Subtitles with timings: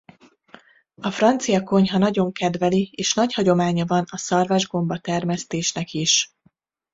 [1.01, 6.33] A francia konyha nagyon kedveli és nagy hagyománya van a szarvasgomba termesztésnek is.